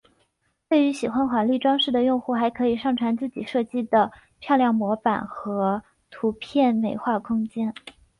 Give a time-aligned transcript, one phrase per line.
[0.67, 7.71] 对于喜欢华丽装饰的用户还可以上传自己设计的漂亮模板和图片美化空间。